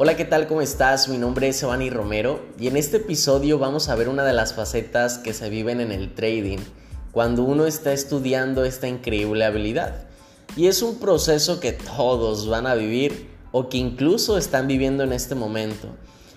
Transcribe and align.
Hola, 0.00 0.16
¿qué 0.16 0.24
tal? 0.24 0.46
¿Cómo 0.46 0.62
estás? 0.62 1.08
Mi 1.08 1.18
nombre 1.18 1.48
es 1.48 1.60
Evani 1.60 1.90
Romero 1.90 2.40
y 2.56 2.68
en 2.68 2.76
este 2.76 2.98
episodio 2.98 3.58
vamos 3.58 3.88
a 3.88 3.96
ver 3.96 4.08
una 4.08 4.22
de 4.22 4.32
las 4.32 4.54
facetas 4.54 5.18
que 5.18 5.34
se 5.34 5.50
viven 5.50 5.80
en 5.80 5.90
el 5.90 6.14
trading 6.14 6.58
cuando 7.10 7.42
uno 7.42 7.66
está 7.66 7.92
estudiando 7.92 8.64
esta 8.64 8.86
increíble 8.86 9.44
habilidad. 9.44 10.04
Y 10.56 10.68
es 10.68 10.82
un 10.82 11.00
proceso 11.00 11.58
que 11.58 11.72
todos 11.72 12.48
van 12.48 12.68
a 12.68 12.76
vivir 12.76 13.28
o 13.50 13.68
que 13.68 13.78
incluso 13.78 14.38
están 14.38 14.68
viviendo 14.68 15.02
en 15.02 15.12
este 15.12 15.34
momento. 15.34 15.88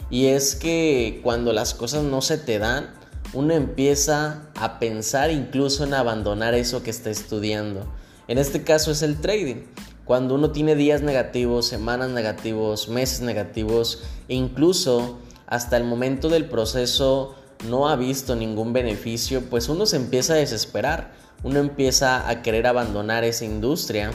Y 0.10 0.26
es 0.26 0.56
que 0.56 1.20
cuando 1.22 1.54
las 1.54 1.76
cosas 1.76 2.02
no 2.02 2.24
se 2.24 2.40
te 2.40 2.58
dan, 2.58 2.96
uno 3.32 3.54
empieza 3.54 4.50
a 4.56 4.80
pensar 4.80 5.30
incluso 5.30 5.84
en 5.84 5.94
abandonar 5.94 6.56
eso 6.56 6.82
que 6.82 6.90
está 6.90 7.12
estudiando. 7.12 7.86
En 8.28 8.40
este 8.40 8.64
caso 8.64 8.90
es 8.90 9.04
el 9.04 9.22
trading. 9.22 9.68
Cuando 10.06 10.36
uno 10.36 10.52
tiene 10.52 10.76
días 10.76 11.02
negativos, 11.02 11.68
semanas 11.68 12.10
negativos, 12.10 12.90
meses 12.90 13.22
negativos 13.22 14.04
e 14.28 14.36
incluso 14.36 15.20
hasta 15.48 15.78
el 15.78 15.84
momento 15.84 16.30
del 16.30 16.46
proceso 16.46 17.36
no 17.68 17.90
ha 17.90 17.96
visto 17.96 18.36
ningún 18.36 18.74
beneficio, 18.74 19.42
pues 19.50 19.70
uno 19.70 19.86
se 19.86 19.98
empieza 19.98 20.34
a 20.34 20.38
desesperar, 20.38 21.12
uno 21.44 21.60
empieza 21.60 22.28
a 22.28 22.42
querer 22.42 22.68
abandonar 22.68 23.24
esa 23.24 23.46
industria 23.46 24.12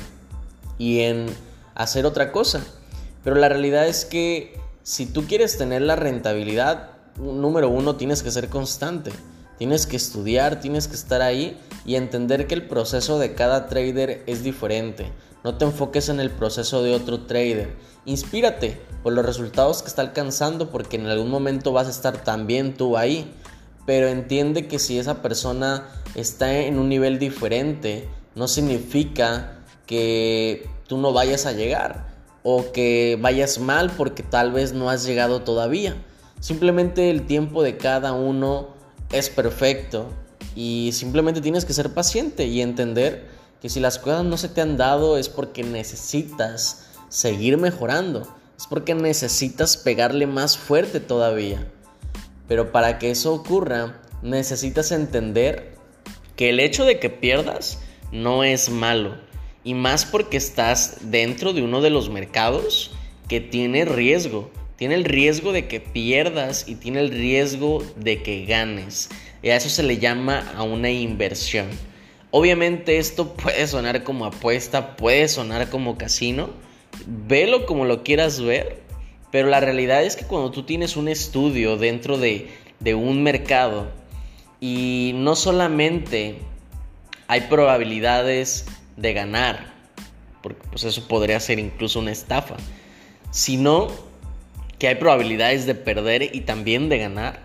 y 0.78 1.00
en 1.00 1.26
hacer 1.74 2.06
otra 2.06 2.32
cosa. 2.32 2.64
Pero 3.22 3.36
la 3.36 3.48
realidad 3.48 3.86
es 3.86 4.04
que 4.04 4.58
si 4.82 5.06
tú 5.06 5.26
quieres 5.26 5.58
tener 5.58 5.82
la 5.82 5.96
rentabilidad, 5.96 6.90
número 7.16 7.68
uno, 7.68 7.96
tienes 7.96 8.22
que 8.22 8.30
ser 8.30 8.48
constante. 8.48 9.12
Tienes 9.58 9.86
que 9.86 9.96
estudiar, 9.96 10.60
tienes 10.60 10.88
que 10.88 10.94
estar 10.94 11.22
ahí 11.22 11.58
y 11.84 11.94
entender 11.94 12.46
que 12.46 12.54
el 12.54 12.66
proceso 12.66 13.18
de 13.18 13.34
cada 13.34 13.66
trader 13.68 14.22
es 14.26 14.42
diferente. 14.42 15.12
No 15.44 15.56
te 15.56 15.64
enfoques 15.64 16.08
en 16.08 16.20
el 16.20 16.30
proceso 16.30 16.82
de 16.82 16.94
otro 16.94 17.20
trader. 17.26 17.76
Inspírate 18.04 18.80
por 19.02 19.12
los 19.12 19.24
resultados 19.24 19.82
que 19.82 19.88
está 19.88 20.02
alcanzando 20.02 20.70
porque 20.70 20.96
en 20.96 21.06
algún 21.06 21.30
momento 21.30 21.72
vas 21.72 21.86
a 21.86 21.90
estar 21.90 22.24
también 22.24 22.74
tú 22.74 22.96
ahí. 22.96 23.32
Pero 23.86 24.08
entiende 24.08 24.66
que 24.66 24.78
si 24.78 24.98
esa 24.98 25.22
persona 25.22 25.88
está 26.14 26.52
en 26.58 26.78
un 26.78 26.88
nivel 26.88 27.18
diferente, 27.18 28.08
no 28.34 28.48
significa 28.48 29.60
que 29.86 30.68
tú 30.88 30.98
no 30.98 31.12
vayas 31.12 31.46
a 31.46 31.52
llegar 31.52 32.08
o 32.42 32.72
que 32.72 33.18
vayas 33.20 33.58
mal 33.58 33.90
porque 33.96 34.22
tal 34.22 34.52
vez 34.52 34.72
no 34.72 34.90
has 34.90 35.04
llegado 35.04 35.42
todavía. 35.42 35.96
Simplemente 36.40 37.10
el 37.10 37.26
tiempo 37.26 37.62
de 37.62 37.76
cada 37.76 38.12
uno 38.12 38.75
es 39.12 39.30
perfecto 39.30 40.10
y 40.54 40.90
simplemente 40.92 41.40
tienes 41.40 41.64
que 41.64 41.72
ser 41.72 41.92
paciente 41.92 42.46
y 42.46 42.60
entender 42.60 43.28
que 43.60 43.68
si 43.68 43.80
las 43.80 43.98
cosas 43.98 44.24
no 44.24 44.36
se 44.36 44.48
te 44.48 44.60
han 44.60 44.76
dado 44.76 45.18
es 45.18 45.28
porque 45.28 45.62
necesitas 45.62 46.86
seguir 47.08 47.56
mejorando, 47.58 48.22
es 48.58 48.66
porque 48.66 48.94
necesitas 48.94 49.76
pegarle 49.76 50.26
más 50.26 50.56
fuerte 50.56 51.00
todavía. 51.00 51.66
Pero 52.48 52.72
para 52.72 52.98
que 52.98 53.10
eso 53.10 53.34
ocurra, 53.34 54.00
necesitas 54.22 54.92
entender 54.92 55.74
que 56.36 56.50
el 56.50 56.60
hecho 56.60 56.84
de 56.84 56.98
que 56.98 57.10
pierdas 57.10 57.78
no 58.12 58.44
es 58.44 58.70
malo. 58.70 59.14
Y 59.64 59.74
más 59.74 60.04
porque 60.04 60.36
estás 60.36 60.98
dentro 61.02 61.52
de 61.52 61.62
uno 61.62 61.80
de 61.80 61.90
los 61.90 62.08
mercados 62.08 62.92
que 63.28 63.40
tiene 63.40 63.84
riesgo. 63.84 64.50
Tiene 64.76 64.94
el 64.94 65.04
riesgo 65.04 65.52
de 65.52 65.68
que 65.68 65.80
pierdas 65.80 66.68
y 66.68 66.74
tiene 66.74 67.00
el 67.00 67.10
riesgo 67.10 67.82
de 67.96 68.22
que 68.22 68.44
ganes. 68.44 69.08
Y 69.42 69.48
a 69.48 69.56
eso 69.56 69.70
se 69.70 69.82
le 69.82 69.98
llama 69.98 70.52
a 70.54 70.62
una 70.62 70.90
inversión. 70.90 71.68
Obviamente 72.30 72.98
esto 72.98 73.32
puede 73.34 73.66
sonar 73.66 74.04
como 74.04 74.26
apuesta, 74.26 74.96
puede 74.96 75.28
sonar 75.28 75.70
como 75.70 75.96
casino, 75.96 76.50
velo 77.06 77.64
como 77.64 77.86
lo 77.86 78.02
quieras 78.02 78.40
ver, 78.40 78.82
pero 79.30 79.48
la 79.48 79.60
realidad 79.60 80.04
es 80.04 80.16
que 80.16 80.26
cuando 80.26 80.50
tú 80.50 80.64
tienes 80.64 80.96
un 80.96 81.08
estudio 81.08 81.76
dentro 81.76 82.18
de, 82.18 82.50
de 82.80 82.94
un 82.94 83.22
mercado 83.22 83.88
y 84.60 85.12
no 85.14 85.36
solamente 85.36 86.36
hay 87.28 87.42
probabilidades 87.42 88.66
de 88.96 89.12
ganar, 89.12 89.74
porque 90.42 90.60
pues 90.70 90.84
eso 90.84 91.08
podría 91.08 91.40
ser 91.40 91.58
incluso 91.58 92.00
una 92.00 92.12
estafa, 92.12 92.56
sino 93.30 93.88
que 94.78 94.88
hay 94.88 94.96
probabilidades 94.96 95.66
de 95.66 95.74
perder 95.74 96.34
y 96.34 96.42
también 96.42 96.88
de 96.88 96.98
ganar, 96.98 97.40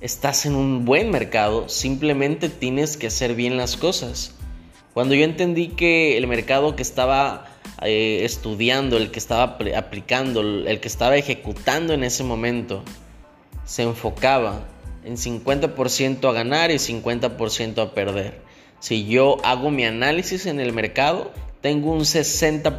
estás 0.00 0.46
en 0.46 0.54
un 0.54 0.84
buen 0.84 1.10
mercado, 1.10 1.68
simplemente 1.68 2.48
tienes 2.48 2.96
que 2.96 3.08
hacer 3.08 3.34
bien 3.34 3.56
las 3.56 3.76
cosas. 3.76 4.34
Cuando 4.94 5.14
yo 5.14 5.24
entendí 5.24 5.68
que 5.68 6.16
el 6.16 6.26
mercado 6.26 6.76
que 6.76 6.82
estaba 6.82 7.46
eh, 7.82 8.20
estudiando, 8.24 8.96
el 8.96 9.10
que 9.10 9.18
estaba 9.18 9.58
aplicando, 9.76 10.40
el 10.40 10.80
que 10.80 10.88
estaba 10.88 11.16
ejecutando 11.16 11.92
en 11.94 12.04
ese 12.04 12.24
momento, 12.24 12.82
se 13.64 13.82
enfocaba 13.82 14.64
en 15.04 15.16
50% 15.16 16.28
a 16.28 16.32
ganar 16.32 16.70
y 16.70 16.76
50% 16.76 17.82
a 17.82 17.94
perder. 17.94 18.40
Si 18.80 19.06
yo 19.06 19.38
hago 19.44 19.70
mi 19.70 19.84
análisis 19.84 20.46
en 20.46 20.60
el 20.60 20.72
mercado, 20.72 21.32
tengo 21.60 21.92
un 21.92 22.00
60%, 22.00 22.70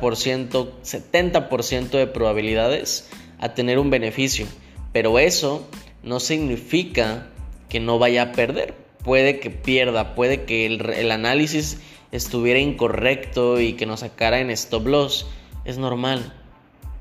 70% 0.84 1.90
de 1.90 2.08
probabilidades 2.08 3.09
a 3.40 3.54
tener 3.54 3.80
un 3.80 3.90
beneficio. 3.90 4.46
Pero 4.92 5.20
eso 5.20 5.68
no 6.04 6.20
significa 6.20 7.28
que 7.70 7.80
no 7.80 8.00
vaya 8.00 8.24
a 8.24 8.32
perder. 8.32 8.74
Puede 9.04 9.40
que 9.40 9.50
pierda, 9.50 10.16
puede 10.16 10.44
que 10.44 10.66
el, 10.66 11.12
análisis 11.12 11.80
estuviera 12.12 12.60
incorrecto 12.60 13.62
y 13.62 13.74
que 13.74 13.86
nos 13.86 14.02
sacara 14.02 14.40
en 14.40 14.50
stop 14.50 14.88
loss. 14.88 15.28
Es 15.66 15.78
normal. 15.78 16.34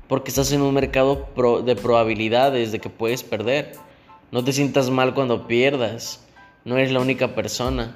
Porque 0.07 0.29
estás 0.29 0.51
en 0.51 0.61
un 0.61 0.73
mercado 0.73 1.27
de 1.65 1.75
probabilidades 1.75 2.71
de 2.71 2.79
que 2.79 2.89
puedes 2.89 3.23
perder. 3.23 3.73
No 4.31 4.43
te 4.43 4.53
sientas 4.53 4.89
mal 4.89 5.13
cuando 5.13 5.47
pierdas. 5.47 6.25
No 6.65 6.77
eres 6.77 6.91
la 6.91 6.99
única 6.99 7.35
persona. 7.35 7.95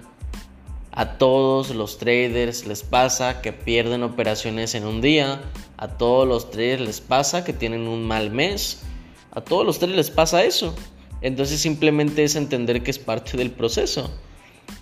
A 0.95 1.17
todos 1.17 1.71
los 1.71 1.97
traders 1.97 2.67
les 2.67 2.83
pasa 2.83 3.41
que 3.41 3.51
pierden 3.51 4.03
operaciones 4.03 4.75
en 4.75 4.85
un 4.85 5.01
día. 5.01 5.41
A 5.75 5.87
todos 5.87 6.27
los 6.27 6.51
traders 6.51 6.81
les 6.81 7.01
pasa 7.01 7.43
que 7.43 7.51
tienen 7.51 7.87
un 7.87 8.05
mal 8.05 8.29
mes. 8.29 8.83
A 9.31 9.41
todos 9.41 9.65
los 9.65 9.79
traders 9.79 9.97
les 9.97 10.11
pasa 10.11 10.43
eso. 10.43 10.75
Entonces 11.21 11.59
simplemente 11.59 12.23
es 12.23 12.35
entender 12.35 12.83
que 12.83 12.91
es 12.91 12.99
parte 12.99 13.37
del 13.37 13.49
proceso. 13.49 14.11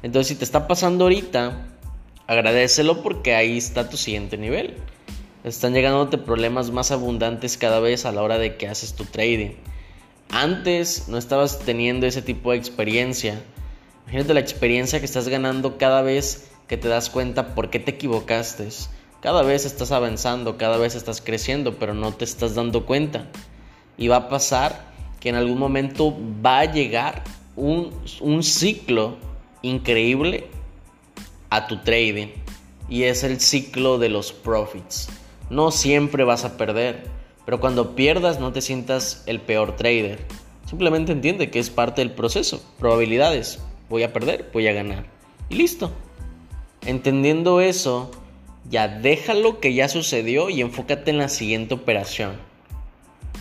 Entonces 0.04 0.28
si 0.28 0.36
te 0.36 0.44
está 0.44 0.68
pasando 0.68 1.06
ahorita, 1.06 1.66
agradecelo 2.28 3.04
porque 3.04 3.34
ahí 3.34 3.58
está 3.58 3.90
tu 3.90 3.96
siguiente 3.96 4.38
nivel. 4.38 4.76
Están 5.46 5.74
llegándote 5.74 6.18
problemas 6.18 6.72
más 6.72 6.92
abundantes 6.92 7.56
cada 7.56 7.80
vez 7.80 8.06
a 8.06 8.12
la 8.12 8.22
hora 8.22 8.38
de 8.38 8.58
que 8.58 8.68
haces 8.68 8.96
tu 8.96 9.06
trading. 9.06 9.52
Antes 10.30 11.08
no 11.08 11.18
estabas 11.18 11.60
teniendo 11.60 12.06
ese 12.06 12.22
tipo 12.22 12.52
de 12.52 12.58
experiencia. 12.58 13.42
Imagínate 14.04 14.34
la 14.34 14.40
experiencia 14.40 15.00
que 15.00 15.06
estás 15.06 15.28
ganando 15.28 15.78
cada 15.78 16.02
vez 16.02 16.50
que 16.68 16.78
te 16.78 16.88
das 16.88 17.10
cuenta 17.10 17.54
por 17.54 17.70
qué 17.70 17.80
te 17.80 17.92
equivocaste. 17.92 18.70
Cada 19.22 19.44
vez 19.44 19.66
estás 19.66 19.92
avanzando, 19.92 20.58
cada 20.58 20.78
vez 20.78 20.96
estás 20.96 21.22
creciendo, 21.22 21.76
pero 21.76 21.94
no 21.94 22.14
te 22.14 22.26
estás 22.26 22.56
dando 22.56 22.86
cuenta. 22.86 23.28
Y 23.98 24.08
va 24.08 24.16
a 24.16 24.30
pasar 24.30 24.92
que 25.20 25.30
en 25.30 25.36
algún 25.36 25.60
momento 25.60 26.18
va 26.44 26.60
a 26.60 26.66
llegar 26.66 27.24
un, 27.56 27.92
ciclo 28.44 29.18
increíble 29.62 30.48
a 31.50 31.68
tu 31.68 31.78
trading 31.82 32.30
y 32.90 33.04
es 33.04 33.24
el 33.24 33.40
ciclo 33.40 34.00
de 34.00 34.10
los 34.10 34.34
profits. 34.34 35.10
No 35.50 35.72
siempre 35.72 36.24
vas 36.24 36.44
a 36.44 36.58
perder, 36.58 37.04
pero 37.46 37.60
cuando 37.60 37.96
pierdas 37.96 38.40
no 38.40 38.52
te 38.52 38.62
sientas 38.62 39.24
el 39.28 39.40
peor 39.40 39.76
trader. 39.76 40.26
Simplemente 40.66 41.12
entiende 41.12 41.52
que 41.52 41.60
es 41.60 41.70
parte 41.70 42.02
del 42.02 42.12
proceso. 42.12 42.64
Probabilidades. 42.80 43.60
Voy 43.92 44.04
a 44.04 44.14
perder, 44.14 44.50
voy 44.54 44.68
a 44.68 44.72
ganar. 44.72 45.06
Y 45.50 45.56
listo. 45.56 45.92
Entendiendo 46.86 47.60
eso, 47.60 48.10
ya 48.70 48.88
déjalo 48.88 49.60
que 49.60 49.74
ya 49.74 49.90
sucedió 49.90 50.50
y 50.50 50.62
enfócate 50.62 51.12
en 51.12 51.18
la 51.18 51.28
siguiente 51.28 51.74
operación. 51.74 52.38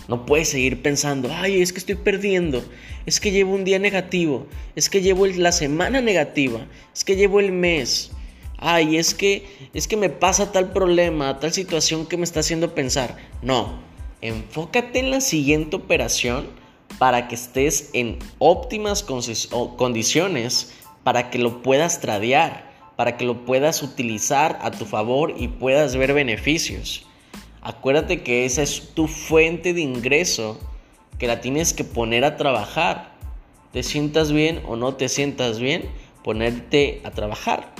No 0.09 0.25
puedes 0.25 0.49
seguir 0.49 0.81
pensando, 0.81 1.29
ay, 1.31 1.61
es 1.61 1.71
que 1.71 1.79
estoy 1.79 1.95
perdiendo, 1.95 2.65
es 3.05 3.21
que 3.21 3.31
llevo 3.31 3.55
un 3.55 3.63
día 3.63 3.79
negativo, 3.79 4.45
es 4.75 4.89
que 4.89 5.01
llevo 5.01 5.25
la 5.25 5.53
semana 5.53 6.01
negativa, 6.01 6.67
es 6.93 7.05
que 7.05 7.15
llevo 7.15 7.39
el 7.39 7.53
mes. 7.53 8.11
Ay, 8.57 8.97
es 8.97 9.13
que 9.13 9.45
es 9.73 9.87
que 9.87 9.95
me 9.95 10.09
pasa 10.09 10.51
tal 10.51 10.73
problema, 10.73 11.39
tal 11.39 11.53
situación 11.53 12.05
que 12.05 12.17
me 12.17 12.25
está 12.25 12.41
haciendo 12.41 12.75
pensar. 12.75 13.15
No, 13.41 13.79
enfócate 14.19 14.99
en 14.99 15.11
la 15.11 15.21
siguiente 15.21 15.77
operación 15.77 16.60
para 17.01 17.27
que 17.27 17.33
estés 17.33 17.89
en 17.93 18.19
óptimas 18.37 19.01
condiciones 19.01 20.71
para 21.03 21.31
que 21.31 21.39
lo 21.39 21.63
puedas 21.63 21.99
tradear, 21.99 22.71
para 22.95 23.17
que 23.17 23.25
lo 23.25 23.43
puedas 23.43 23.81
utilizar 23.81 24.59
a 24.61 24.69
tu 24.69 24.85
favor 24.85 25.33
y 25.35 25.47
puedas 25.47 25.95
ver 25.95 26.13
beneficios. 26.13 27.07
Acuérdate 27.63 28.21
que 28.21 28.45
esa 28.45 28.61
es 28.61 28.93
tu 28.93 29.07
fuente 29.07 29.73
de 29.73 29.81
ingreso 29.81 30.59
que 31.17 31.25
la 31.25 31.41
tienes 31.41 31.73
que 31.73 31.83
poner 31.83 32.23
a 32.23 32.37
trabajar. 32.37 33.15
Te 33.73 33.81
sientas 33.81 34.31
bien 34.31 34.61
o 34.67 34.75
no 34.75 34.93
te 34.93 35.09
sientas 35.09 35.57
bien, 35.57 35.89
ponerte 36.23 37.01
a 37.03 37.09
trabajar. 37.09 37.73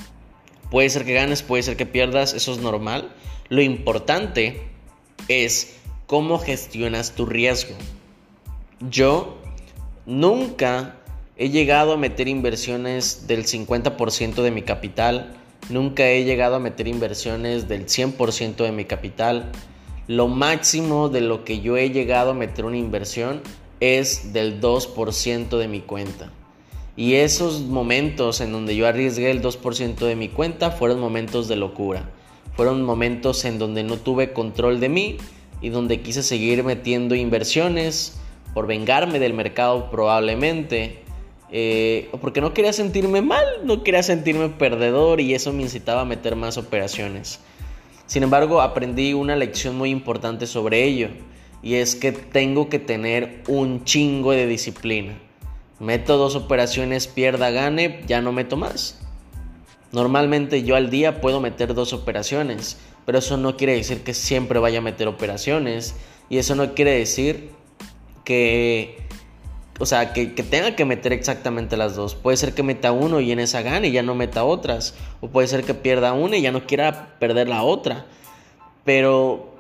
Puede 0.72 0.90
ser 0.90 1.06
que 1.06 1.14
ganes, 1.14 1.44
puede 1.44 1.62
ser 1.62 1.78
que 1.78 1.86
pierdas, 1.86 2.34
eso 2.34 2.54
es 2.54 2.58
normal. 2.58 3.14
Lo 3.50 3.62
importante 3.62 4.64
es 5.28 5.78
cómo 6.08 6.40
gestionas 6.40 7.12
tu 7.12 7.28
riesgo. 7.28 7.76
Yo 8.90 9.38
nunca 10.08 10.96
he 11.38 11.50
llegado 11.50 11.94
a 11.94 11.98
meter 11.98 12.28
inversiones 12.28 13.28
del 13.28 13.46
50% 13.46 14.42
de 14.42 14.50
mi 14.50 14.64
capital, 14.64 15.34
nunca 15.70 16.10
he 16.10 16.24
llegado 16.24 16.56
a 16.56 16.60
meter 16.60 16.88
inversiones 16.88 17.68
del 17.68 17.86
100% 17.86 18.56
de 18.56 18.72
mi 18.72 18.86
capital. 18.86 19.52
Lo 20.08 20.28
máximo 20.28 21.10
de 21.10 21.22
lo 21.22 21.44
que 21.44 21.62
yo 21.62 21.78
he 21.78 21.92
llegado 21.92 22.32
a 22.32 22.34
meter 22.34 22.66
una 22.66 22.78
inversión 22.78 23.42
es 23.82 24.34
del 24.34 24.60
2% 24.60 25.58
de 25.60 25.68
mi 25.68 25.82
cuenta. 25.82 26.32
Y 26.96 27.14
esos 27.14 27.62
momentos 27.62 28.42
en 28.42 28.52
donde 28.52 28.76
yo 28.76 28.88
arriesgué 28.88 29.30
el 29.30 29.44
2% 29.44 29.96
de 30.08 30.16
mi 30.16 30.28
cuenta 30.28 30.72
fueron 30.72 31.00
momentos 31.00 31.48
de 31.48 31.56
locura. 31.56 32.10
Fueron 32.56 32.82
momentos 32.82 33.46
en 33.46 33.60
donde 33.60 33.84
no 33.84 33.98
tuve 33.98 34.34
control 34.34 34.80
de 34.80 34.90
mí 34.90 35.18
y 35.62 35.70
donde 35.70 36.02
quise 36.02 36.24
seguir 36.24 36.64
metiendo 36.64 37.14
inversiones 37.14 38.21
por 38.54 38.68
vengarme 38.68 39.20
del 39.20 39.34
mercado 39.34 39.90
probablemente. 39.90 41.04
Eh, 41.54 42.10
porque 42.22 42.40
no 42.40 42.54
quería 42.54 42.72
sentirme 42.72 43.22
mal, 43.22 43.46
no 43.66 43.84
quería 43.84 44.04
sentirme 44.04 44.50
perdedor 44.50 45.20
y 45.20 45.34
eso 45.34 45.52
me 45.52 45.64
incitaba 45.64 46.02
a 46.02 46.06
meter 46.06 46.36
más 46.36 46.58
operaciones. 46.58 47.40
Sin 48.06 48.24
embargo, 48.24 48.62
aprendí 48.62 49.14
una 49.14 49.36
lección 49.36 49.78
muy 49.78 49.90
importante 49.90 50.48
sobre 50.48 50.84
ello 50.84 51.10
y 51.62 51.76
es 51.76 51.96
que 51.96 52.12
tengo 52.12 52.70
que 52.70 52.80
tener 52.80 53.44
un 53.48 53.84
chingo 53.84 54.32
de 54.32 54.48
disciplina. 54.48 55.18
Meto 55.80 56.18
dos 56.18 56.36
operaciones, 56.36 57.08
pierda, 57.08 57.52
gane, 57.52 58.02
ya 58.08 58.22
no 58.22 58.32
meto 58.32 58.56
más. 58.56 59.00
Normalmente 59.92 60.64
yo 60.64 60.76
al 60.76 60.90
día 60.90 61.20
puedo 61.20 61.42
meter 61.42 61.74
dos 61.74 61.92
operaciones, 61.92 62.78
pero 63.06 63.18
eso 63.18 63.36
no 63.38 63.58
quiere 63.58 63.76
decir 63.76 64.04
que 64.04 64.14
siempre 64.14 64.60
vaya 64.60 64.80
a 64.80 64.82
meter 64.82 65.08
operaciones 65.08 65.96
y 66.30 66.38
eso 66.38 66.56
no 66.56 66.74
quiere 66.74 66.92
decir 66.92 67.50
que, 68.24 68.98
o 69.80 69.86
sea, 69.86 70.14
que, 70.14 70.34
que, 70.34 70.44
tenga 70.44 70.76
que 70.76 70.86
meter 70.86 71.14
exactamente 71.14 71.78
las 71.78 71.96
dos. 71.96 72.16
Puede 72.16 72.38
ser 72.38 72.54
que 72.54 72.64
meta 72.64 72.92
uno 72.92 73.20
y 73.20 73.32
en 73.32 73.40
esa 73.40 73.62
gane 73.62 73.88
y 73.90 73.92
ya 73.92 74.04
no 74.04 74.16
meta 74.16 74.44
otras, 74.44 74.96
o 75.22 75.30
puede 75.30 75.48
ser 75.48 75.64
que 75.64 75.74
pierda 75.74 76.14
una 76.14 76.38
y 76.38 76.42
ya 76.42 76.52
no 76.52 76.66
quiera 76.66 77.18
perder 77.20 77.50
la 77.50 77.64
otra. 77.64 78.06
Pero 78.86 79.52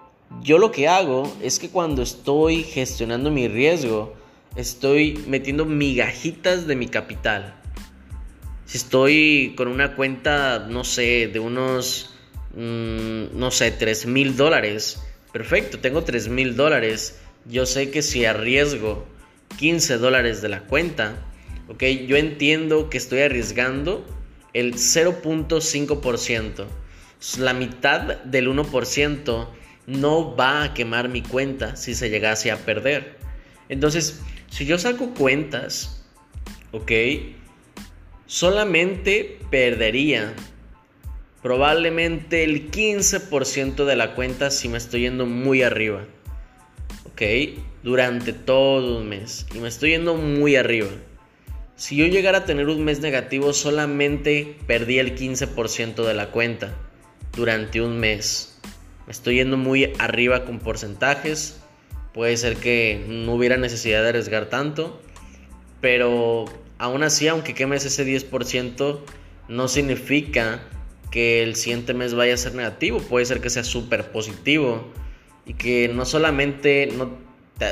yo 0.42 0.58
lo 0.58 0.72
que 0.72 0.88
hago 0.88 1.32
es 1.42 1.60
que 1.60 1.70
cuando 1.70 2.02
estoy 2.02 2.64
gestionando 2.64 3.30
mi 3.30 3.48
riesgo, 3.48 4.14
estoy 4.56 5.24
metiendo 5.28 5.66
migajitas 5.66 6.68
de 6.68 6.76
mi 6.76 6.88
capital. 6.88 7.56
Si 8.66 8.78
estoy 8.78 9.54
con 9.58 9.68
una 9.68 9.96
cuenta, 9.96 10.60
no 10.70 10.84
sé, 10.84 11.28
de 11.28 11.40
unos, 11.40 12.12
mm, 12.56 13.38
no 13.38 13.52
sé, 13.52 13.72
3 13.72 14.06
mil 14.06 14.38
dólares. 14.38 15.02
Perfecto, 15.34 15.80
tengo 15.80 16.04
3 16.04 16.30
mil 16.30 16.56
dólares. 16.56 17.20
Yo 17.46 17.66
sé 17.66 17.92
que 17.92 18.02
si 18.02 18.26
arriesgo 18.26 19.06
15 19.58 19.98
dólares 19.98 20.42
de 20.42 20.50
la 20.50 20.62
cuenta, 20.62 21.16
ok, 21.68 21.84
yo 22.08 22.18
entiendo 22.18 22.90
que 22.90 22.98
estoy 22.98 23.22
arriesgando 23.22 24.06
el 24.54 24.76
0.5%. 24.76 26.66
La 27.40 27.54
mitad 27.54 28.18
del 28.24 28.48
1% 28.48 29.48
no 29.88 30.36
va 30.36 30.64
a 30.64 30.74
quemar 30.74 31.10
mi 31.10 31.22
cuenta 31.22 31.76
si 31.76 31.94
se 31.96 32.10
llegase 32.10 32.52
a 32.52 32.58
perder. 32.58 33.18
Entonces, 33.70 34.22
si 34.50 34.66
yo 34.66 34.78
saco 34.78 35.14
cuentas, 35.14 36.04
ok, 36.72 36.92
solamente 38.26 39.40
perdería 39.50 40.34
probablemente 41.42 42.44
el 42.44 42.70
15% 42.70 43.86
de 43.86 43.96
la 43.96 44.14
cuenta 44.14 44.52
si 44.52 44.70
me 44.70 44.78
estoy 44.78 45.02
yendo 45.02 45.26
muy 45.26 45.64
arriba. 45.64 46.06
¿Ok? 47.12 47.22
Durante 47.84 48.34
todo 48.34 49.00
un 49.00 49.10
mes. 49.10 49.46
Y 49.56 49.60
me 49.60 49.68
estoy 49.68 49.92
yendo 49.92 50.16
muy 50.16 50.56
arriba. 50.56 50.90
Si 51.76 51.96
yo 51.96 52.06
llegara 52.06 52.40
a 52.40 52.46
tener 52.46 52.68
un 52.68 52.84
mes 52.84 53.00
negativo, 53.00 53.54
solamente 53.54 54.56
perdí 54.68 55.00
el 55.00 55.16
15% 55.16 56.06
de 56.06 56.14
la 56.14 56.30
cuenta 56.30 56.76
durante 57.36 57.82
un 57.82 58.00
mes. 58.00 58.60
Me 59.08 59.12
estoy 59.12 59.36
yendo 59.36 59.58
muy 59.58 59.94
arriba 59.98 60.46
con 60.46 60.60
porcentajes. 60.60 61.60
Puede 62.14 62.38
ser 62.38 62.58
que 62.58 63.04
no 63.08 63.34
hubiera 63.34 63.58
necesidad 63.58 64.04
de 64.04 64.10
arriesgar 64.10 64.48
tanto, 64.48 65.02
pero 65.80 66.46
aún 66.78 67.04
así, 67.04 67.28
aunque 67.28 67.54
quemes 67.54 67.84
ese 67.86 68.06
10%, 68.06 69.00
no 69.48 69.68
significa 69.68 70.62
que 71.10 71.42
el 71.42 71.56
siguiente 71.56 71.94
mes 71.94 72.14
vaya 72.14 72.34
a 72.34 72.38
ser 72.38 72.54
negativo. 72.54 73.00
Puede 73.00 73.26
ser 73.26 73.42
que 73.42 73.50
sea 73.50 73.64
súper 73.64 74.12
positivo 74.12 74.92
y 75.46 75.54
que 75.54 75.88
no 75.88 76.06
solamente, 76.06 76.90
no, 76.96 77.18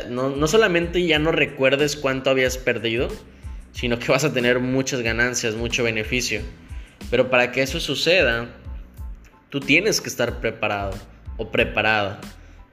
no, 0.09 0.29
no 0.29 0.47
solamente 0.47 1.05
ya 1.05 1.19
no 1.19 1.31
recuerdes 1.31 1.95
cuánto 1.95 2.29
habías 2.29 2.57
perdido, 2.57 3.09
sino 3.71 3.99
que 3.99 4.11
vas 4.11 4.23
a 4.23 4.33
tener 4.33 4.59
muchas 4.59 5.01
ganancias, 5.01 5.55
mucho 5.55 5.83
beneficio. 5.83 6.41
Pero 7.09 7.29
para 7.29 7.51
que 7.51 7.61
eso 7.61 7.79
suceda, 7.79 8.49
tú 9.49 9.59
tienes 9.59 10.01
que 10.01 10.09
estar 10.09 10.39
preparado 10.39 10.97
o 11.37 11.49
preparada 11.51 12.19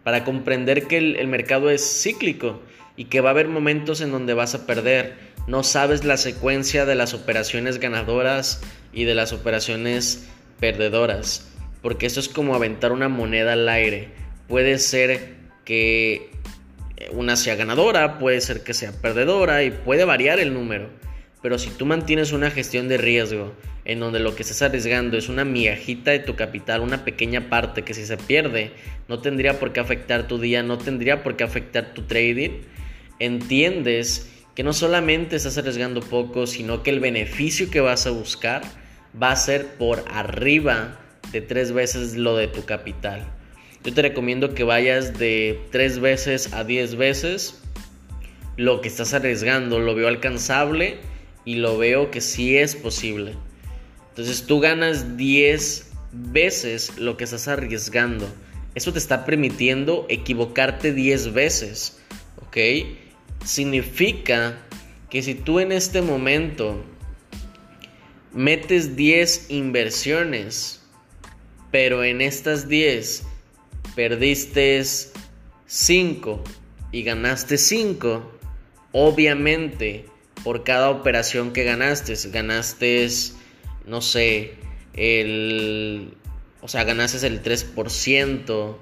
para 0.03 0.25
comprender 0.25 0.87
que 0.87 0.99
el, 0.99 1.27
mercado 1.29 1.71
es 1.71 2.03
cíclico 2.03 2.63
y 2.97 3.07
que 3.07 3.21
va 3.21 3.31
a 3.31 3.33
haber 3.33 3.49
momentos 3.49 4.01
en 4.01 4.13
donde 4.13 4.35
vas 4.35 4.55
a 4.55 4.67
perder. 4.67 5.15
No 5.47 5.63
sabes 5.63 6.05
la 6.05 6.17
secuencia 6.17 6.87
de 6.87 6.95
las 6.95 7.15
operaciones 7.15 7.79
ganadoras 7.79 8.61
y 8.93 9.05
de 9.05 9.15
las 9.15 9.33
operaciones 9.33 10.29
perdedoras, 10.61 11.49
porque 11.83 12.07
eso 12.07 12.21
es 12.21 12.29
como 12.29 12.55
aventar 12.55 12.93
una 12.93 13.09
moneda 13.09 13.55
al 13.55 13.69
aire. 13.69 14.11
Puede 14.49 14.79
ser 14.79 15.35
que 15.65 16.31
una 17.13 17.37
sea 17.37 17.57
ganadora, 17.57 18.19
puede 18.19 18.41
ser 18.41 18.63
que 18.63 18.75
sea 18.75 18.93
perdedora 18.93 19.63
y 19.65 19.71
puede 19.71 20.05
variar 20.05 20.39
el 20.41 20.55
número. 20.55 20.89
Pero 21.43 21.59
si 21.59 21.71
tú 21.71 21.87
mantienes 21.87 22.33
una 22.33 22.51
gestión 22.51 22.89
de 22.89 22.97
riesgo 22.97 23.53
en 23.85 24.01
donde 24.01 24.19
lo 24.19 24.35
que 24.35 24.43
estás 24.43 24.63
arriesgando 24.63 25.17
es 25.17 25.29
una 25.29 25.45
migajita 25.45 26.11
de 26.11 26.19
tu 26.19 26.35
capital, 26.35 26.81
una 26.81 27.05
pequeña 27.05 27.49
parte 27.49 27.83
que 27.83 27.95
si 27.95 28.05
se 28.05 28.17
pierde 28.17 28.73
no 29.09 29.21
tendría 29.21 29.61
por 29.61 29.73
qué 29.73 29.81
afectar 29.81 30.27
tu 30.27 30.39
día, 30.39 30.63
no 30.63 30.79
tendría 30.79 31.23
por 31.23 31.37
qué 31.37 31.45
afectar 31.45 31.95
tu 31.95 32.03
trading, 32.03 32.63
entiendes 33.21 34.33
que 34.57 34.65
no 34.65 34.73
solamente 34.73 35.37
estás 35.37 35.59
arriesgando 35.59 36.01
poco, 36.01 36.47
sino 36.47 36.83
que 36.83 36.91
el 36.91 36.99
beneficio 36.99 37.71
que 37.71 37.81
vas 37.81 38.07
a 38.07 38.11
buscar 38.11 38.63
va 39.21 39.31
a 39.31 39.37
ser 39.37 39.67
por 39.75 40.03
arriba 40.09 40.99
de 41.31 41.43
tres 41.43 41.73
veces 41.73 42.17
lo 42.17 42.37
de 42.37 42.49
tu 42.49 42.65
capital. 42.65 43.36
Yo 43.85 43.95
te 43.95 44.03
recomiendo 44.03 44.55
que 44.55 44.65
vayas 44.65 45.19
de 45.19 45.61
tres 45.71 46.01
veces 46.01 46.53
a 46.53 46.65
diez 46.65 46.97
veces 46.97 47.63
lo 48.57 48.81
que 48.81 48.89
estás 48.89 49.15
arriesgando, 49.15 49.79
lo 49.79 49.95
veo 49.95 50.09
alcanzable 50.09 50.99
y 51.45 51.57
lo 51.57 51.79
veo 51.79 52.11
que 52.11 52.21
sí 52.21 52.57
es 52.57 52.75
posible. 52.75 53.35
Entonces 54.11 54.47
tú 54.47 54.61
ganas 54.61 55.17
10 55.17 55.91
veces 56.13 56.97
lo 56.99 57.17
que 57.17 57.25
estás 57.25 57.49
arriesgando. 57.49 58.27
Eso 58.75 58.93
te 58.93 58.99
está 58.99 59.25
permitiendo 59.25 60.07
equivocarte 60.09 60.93
10 60.93 61.35
veces. 61.35 61.99
¿Ok? 62.41 62.57
Significa 63.45 64.59
que 65.11 65.23
si 65.23 65.35
tú 65.35 65.61
en 65.61 65.71
este 65.71 66.01
momento 66.03 66.83
metes 68.33 68.97
10 68.97 69.51
inversiones, 69.51 70.83
pero 71.71 72.03
en 72.03 72.23
estas 72.23 72.69
10 72.69 73.23
perdiste 73.97 74.85
5 75.67 76.45
y 76.93 77.03
ganaste 77.03 77.59
5, 77.59 78.39
obviamente 78.93 80.05
por 80.45 80.63
cada 80.63 80.91
operación 80.91 81.53
que 81.53 81.65
ganaste, 81.65 82.15
ganaste 82.31 83.09
no 83.87 84.01
sé, 84.01 84.55
el, 84.95 86.15
o 86.61 86.69
sea, 86.69 86.85
ganases 86.85 87.25
el 87.25 87.43
3%, 87.43 88.77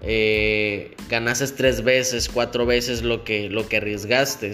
eh, 0.00 0.94
ganases 1.08 1.56
tres 1.56 1.82
veces, 1.82 2.28
cuatro 2.28 2.66
veces 2.66 3.02
lo 3.02 3.24
que, 3.24 3.48
lo 3.48 3.68
que 3.68 3.78
arriesgaste, 3.78 4.52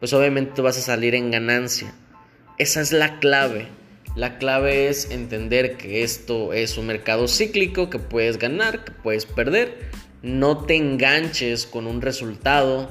pues 0.00 0.12
obviamente 0.12 0.62
vas 0.62 0.78
a 0.78 0.82
salir 0.82 1.14
en 1.14 1.30
ganancia. 1.30 1.94
Esa 2.58 2.80
es 2.80 2.92
la 2.92 3.18
clave. 3.18 3.68
La 4.16 4.38
clave 4.38 4.88
es 4.88 5.10
entender 5.10 5.76
que 5.76 6.02
esto 6.02 6.52
es 6.52 6.78
un 6.78 6.86
mercado 6.86 7.26
cíclico, 7.28 7.90
que 7.90 7.98
puedes 7.98 8.38
ganar, 8.38 8.84
que 8.84 8.92
puedes 8.92 9.26
perder. 9.26 9.90
No 10.22 10.64
te 10.64 10.76
enganches 10.76 11.66
con 11.66 11.86
un 11.86 12.00
resultado, 12.00 12.88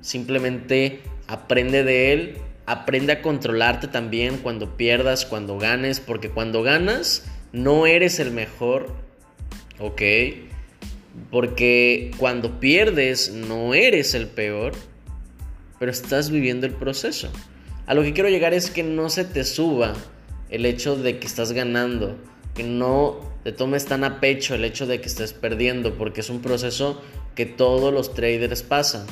simplemente 0.00 1.00
aprende 1.26 1.84
de 1.84 2.12
él 2.12 2.38
aprende 2.68 3.14
a 3.14 3.22
controlarte 3.22 3.88
también 3.88 4.36
cuando 4.36 4.76
pierdas, 4.76 5.24
cuando 5.24 5.58
ganes, 5.58 6.00
porque 6.00 6.28
cuando 6.28 6.62
ganas 6.62 7.24
no 7.50 7.86
eres 7.86 8.20
el 8.20 8.30
mejor, 8.30 8.92
¿ok? 9.78 10.02
Porque 11.30 12.10
cuando 12.18 12.60
pierdes 12.60 13.30
no 13.32 13.72
eres 13.72 14.12
el 14.12 14.26
peor, 14.26 14.72
pero 15.78 15.90
estás 15.90 16.30
viviendo 16.30 16.66
el 16.66 16.74
proceso. 16.74 17.32
A 17.86 17.94
lo 17.94 18.02
que 18.02 18.12
quiero 18.12 18.28
llegar 18.28 18.52
es 18.52 18.70
que 18.70 18.82
no 18.82 19.08
se 19.08 19.24
te 19.24 19.44
suba 19.44 19.94
el 20.50 20.66
hecho 20.66 20.96
de 20.96 21.18
que 21.18 21.26
estás 21.26 21.52
ganando, 21.52 22.16
que 22.54 22.64
no 22.64 23.20
te 23.44 23.52
tomes 23.52 23.86
tan 23.86 24.04
a 24.04 24.20
pecho 24.20 24.54
el 24.54 24.64
hecho 24.64 24.86
de 24.86 25.00
que 25.00 25.06
estés 25.06 25.32
perdiendo, 25.32 25.94
porque 25.94 26.20
es 26.20 26.30
un 26.30 26.40
proceso 26.40 27.00
que 27.34 27.46
todos 27.46 27.92
los 27.92 28.14
traders 28.14 28.62
pasan. 28.62 29.06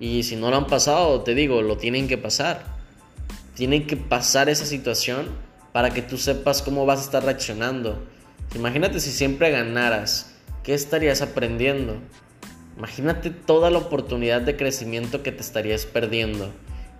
Y 0.00 0.22
si 0.22 0.36
no 0.36 0.50
lo 0.50 0.56
han 0.56 0.66
pasado, 0.66 1.22
te 1.22 1.34
digo, 1.34 1.62
lo 1.62 1.76
tienen 1.76 2.08
que 2.08 2.18
pasar. 2.18 2.64
Tienen 3.54 3.86
que 3.86 3.96
pasar 3.96 4.48
esa 4.48 4.64
situación 4.64 5.26
para 5.72 5.90
que 5.90 6.02
tú 6.02 6.16
sepas 6.16 6.62
cómo 6.62 6.86
vas 6.86 7.00
a 7.00 7.04
estar 7.04 7.24
reaccionando. 7.24 8.04
Imagínate 8.54 9.00
si 9.00 9.10
siempre 9.10 9.50
ganaras, 9.50 10.34
¿qué 10.62 10.74
estarías 10.74 11.20
aprendiendo? 11.20 11.96
Imagínate 12.76 13.30
toda 13.30 13.70
la 13.70 13.78
oportunidad 13.78 14.40
de 14.40 14.56
crecimiento 14.56 15.22
que 15.22 15.32
te 15.32 15.40
estarías 15.40 15.84
perdiendo. 15.84 16.50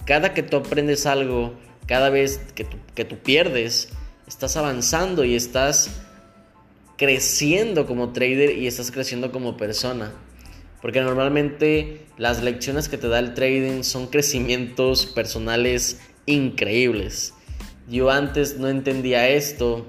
Cada 0.05 0.35
que 0.35 0.43
tú 0.43 0.57
aprendes 0.57 1.07
algo, 1.07 1.55
cada 1.89 2.11
vez 2.11 2.41
que 2.55 2.63
tú, 2.63 2.77
que 2.95 3.05
tú 3.05 3.19
pierdes, 3.19 3.89
estás 4.29 4.57
avanzando 4.57 5.25
y 5.25 5.35
estás 5.35 5.91
creciendo 6.97 7.87
como 7.87 8.13
trader 8.13 8.57
y 8.59 8.67
estás 8.67 8.93
creciendo 8.93 9.33
como 9.33 9.57
persona. 9.57 10.13
Porque 10.83 11.01
normalmente 11.01 12.07
las 12.19 12.43
lecciones 12.43 12.89
que 12.89 12.99
te 12.99 13.09
da 13.09 13.19
el 13.19 13.35
trading 13.35 13.83
son 13.83 14.07
crecimientos 14.07 15.07
personales 15.07 16.01
increíbles. 16.27 17.35
Yo 17.89 18.11
antes 18.11 18.59
no 18.59 18.69
entendía 18.69 19.29
esto, 19.29 19.87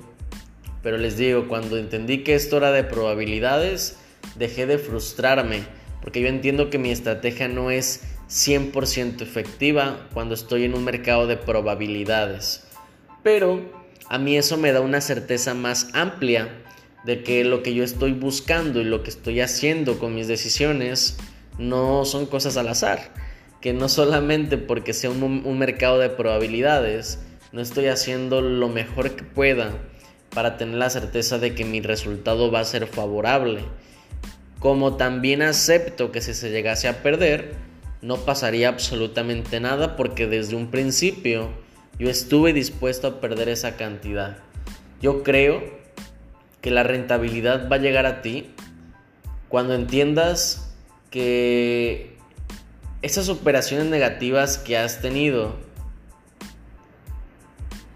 pero 0.82 0.98
les 0.98 1.18
digo, 1.18 1.48
cuando 1.48 1.78
entendí 1.78 2.24
que 2.24 2.34
esto 2.34 2.58
era 2.58 2.72
de 2.72 2.86
probabilidades, 2.86 3.98
dejé 4.36 4.66
de 4.66 4.78
frustrarme, 4.78 5.64
porque 6.02 6.22
yo 6.22 6.28
entiendo 6.28 6.70
que 6.70 6.78
mi 6.78 6.92
estrategia 6.92 7.50
no 7.50 7.72
es 7.72 8.04
100% 8.30 9.22
efectiva 9.22 10.08
cuando 10.14 10.36
estoy 10.36 10.64
en 10.64 10.76
un 10.76 10.84
mercado 10.84 11.28
de 11.28 11.38
probabilidades. 11.38 12.64
Pero 13.24 13.62
a 14.08 14.18
mí 14.18 14.38
eso 14.38 14.58
me 14.58 14.72
da 14.72 14.82
una 14.82 15.02
certeza 15.02 15.54
más 15.54 15.90
amplia 15.94 16.50
de 17.04 17.24
que 17.24 17.44
lo 17.44 17.64
que 17.64 17.74
yo 17.74 17.84
estoy 17.84 18.14
buscando 18.14 18.82
y 18.82 18.84
lo 18.84 19.04
que 19.04 19.10
estoy 19.10 19.42
haciendo 19.42 20.00
con 20.00 20.14
mis 20.16 20.28
decisiones 20.28 21.18
no 21.58 22.06
son 22.06 22.26
cosas 22.26 22.58
al 22.58 22.68
azar, 22.68 23.12
que 23.62 23.74
no 23.74 23.90
solamente 23.90 24.58
porque 24.58 24.94
sea 24.94 25.10
un, 25.10 25.60
mercado 25.60 26.00
de 26.00 26.10
probabilidades, 26.10 27.20
no 27.52 27.62
estoy 27.62 27.88
haciendo 27.88 28.42
lo 28.42 28.70
mejor 28.70 29.16
que 29.16 29.24
pueda 29.24 29.74
para 30.34 30.58
tener 30.58 30.76
la 30.76 30.90
certeza 30.90 31.40
de 31.40 31.56
que 31.56 31.66
mi 31.66 31.82
resultado 31.82 32.52
va 32.52 32.60
a 32.60 32.66
ser 32.66 32.86
favorable, 32.86 33.62
como 34.60 34.98
también 34.98 35.42
acepto 35.42 36.12
que 36.12 36.22
si 36.22 36.34
se 36.34 36.52
llegase 36.52 36.88
a 36.88 37.02
perder, 37.02 37.69
no 38.02 38.18
pasaría 38.18 38.70
absolutamente 38.70 39.60
nada 39.60 39.96
porque 39.96 40.28
desde 40.28 40.56
un 40.56 40.72
principio 40.72 41.50
yo 41.98 42.10
estuve 42.10 42.54
dispuesto 42.54 43.08
a 43.08 43.20
perder 43.22 43.50
esa 43.50 43.76
cantidad. 43.76 44.38
Yo 45.02 45.24
creo 45.24 45.64
que 46.62 46.72
la 46.72 46.84
rentabilidad 46.84 47.70
va 47.70 47.76
a 47.76 47.80
llegar 47.80 48.06
a 48.06 48.22
ti 48.22 48.52
cuando 49.50 49.74
entiendas 49.74 50.74
que 51.10 52.16
esas 53.02 53.30
operaciones 53.30 53.88
negativas 53.88 54.58
que 54.58 54.78
has 54.78 55.02
tenido 55.02 55.58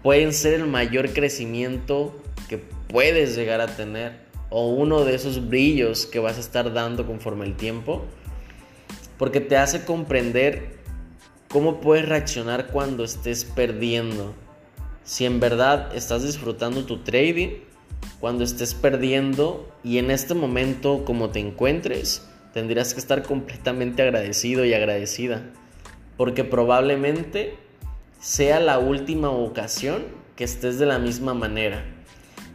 pueden 0.02 0.32
ser 0.32 0.54
el 0.54 0.66
mayor 0.66 1.12
crecimiento 1.12 2.20
que 2.48 2.58
puedes 2.58 3.36
llegar 3.36 3.60
a 3.60 3.66
tener 3.66 4.24
o 4.50 4.68
uno 4.68 5.04
de 5.04 5.14
esos 5.14 5.48
brillos 5.48 6.06
que 6.06 6.18
vas 6.18 6.36
a 6.36 6.40
estar 6.40 6.72
dando 6.72 7.06
conforme 7.06 7.46
el 7.46 7.56
tiempo 7.56 8.04
porque 9.18 9.40
te 9.40 9.56
hace 9.56 9.84
comprender 9.84 10.78
cómo 11.48 11.80
puedes 11.80 12.08
reaccionar 12.08 12.68
cuando 12.68 13.04
estés 13.04 13.44
perdiendo 13.44 14.34
si 15.04 15.26
en 15.26 15.38
verdad 15.38 15.94
estás 15.94 16.22
disfrutando 16.22 16.84
tu 16.86 16.98
trading 17.02 17.50
cuando 18.20 18.42
estés 18.44 18.74
perdiendo 18.74 19.70
y 19.82 19.98
en 19.98 20.10
este 20.10 20.34
momento 20.34 21.04
como 21.04 21.30
te 21.30 21.40
encuentres, 21.40 22.26
tendrías 22.52 22.94
que 22.94 23.00
estar 23.00 23.22
completamente 23.22 24.02
agradecido 24.02 24.64
y 24.64 24.72
agradecida, 24.72 25.50
porque 26.16 26.44
probablemente 26.44 27.54
sea 28.20 28.60
la 28.60 28.78
última 28.78 29.30
ocasión 29.30 30.04
que 30.36 30.44
estés 30.44 30.78
de 30.78 30.86
la 30.86 30.98
misma 30.98 31.34
manera. 31.34 31.84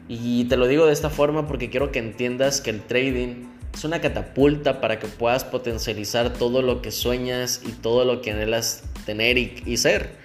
Y 0.08 0.46
te 0.46 0.58
lo 0.58 0.68
digo 0.68 0.88
de 0.88 0.94
esta 0.94 1.12
forma 1.12 1.48
porque 1.48 1.70
quiero 1.70 1.92
que 1.92 2.00
entiendas 2.00 2.62
que 2.62 2.72
el 2.72 2.82
trading 2.82 3.46
es 3.74 3.84
una 3.84 4.02
catapulta 4.02 4.82
para 4.82 5.00
que 5.00 5.08
puedas 5.08 5.44
potencializar 5.44 6.34
todo 6.34 6.62
lo 6.62 6.82
que 6.82 6.92
sueñas 6.92 7.62
y 7.66 7.72
todo 7.72 8.06
lo 8.06 8.22
que 8.22 8.32
anhelas 8.32 8.84
tener 9.06 9.38
y, 9.38 9.62
y 9.66 9.78
ser. 9.78 10.16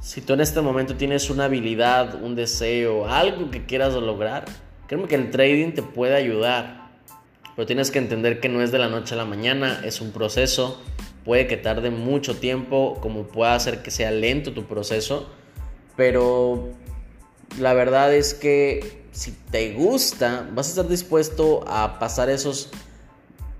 Si 0.00 0.20
tú 0.20 0.32
en 0.32 0.40
este 0.40 0.60
momento 0.60 0.94
tienes 0.94 1.28
una 1.28 1.44
habilidad, 1.44 2.22
un 2.22 2.34
deseo, 2.34 3.08
algo 3.08 3.50
que 3.50 3.66
quieras 3.66 3.94
lograr, 3.94 4.44
créeme 4.86 5.08
que 5.08 5.16
el 5.16 5.30
trading 5.30 5.72
te 5.72 5.82
puede 5.82 6.14
ayudar. 6.14 6.88
Pero 7.56 7.66
tienes 7.66 7.90
que 7.90 7.98
entender 7.98 8.38
que 8.38 8.48
no 8.48 8.62
es 8.62 8.70
de 8.70 8.78
la 8.78 8.88
noche 8.88 9.14
a 9.14 9.18
la 9.18 9.24
mañana, 9.24 9.80
es 9.84 10.00
un 10.00 10.12
proceso. 10.12 10.80
Puede 11.24 11.48
que 11.48 11.56
tarde 11.56 11.90
mucho 11.90 12.36
tiempo, 12.36 12.98
como 13.02 13.24
pueda 13.24 13.54
hacer 13.54 13.82
que 13.82 13.90
sea 13.90 14.12
lento 14.12 14.52
tu 14.52 14.66
proceso. 14.66 15.28
Pero 15.96 16.68
la 17.58 17.74
verdad 17.74 18.14
es 18.14 18.32
que 18.32 18.97
si 19.12 19.32
te 19.50 19.74
gusta, 19.74 20.48
vas 20.54 20.66
a 20.66 20.70
estar 20.70 20.88
dispuesto 20.88 21.64
a 21.66 21.98
pasar 21.98 22.30
esos 22.30 22.70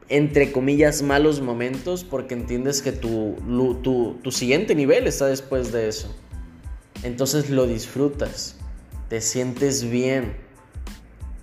entre 0.08 0.52
comillas 0.52 1.02
malos 1.02 1.40
momentos 1.40 2.02
porque 2.02 2.34
entiendes 2.34 2.80
que 2.80 2.92
tu, 2.92 3.36
tu, 3.82 4.18
tu 4.22 4.30
siguiente 4.30 4.74
nivel 4.74 5.06
está 5.06 5.26
después 5.26 5.70
de 5.70 5.88
eso 5.88 6.14
entonces 7.02 7.48
lo 7.48 7.66
disfrutas, 7.66 8.56
te 9.08 9.20
sientes 9.20 9.88
bien. 9.88 10.36